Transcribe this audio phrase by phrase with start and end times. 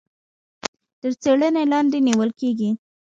[1.01, 2.69] تر څيړنې لاندي نيول کېږي.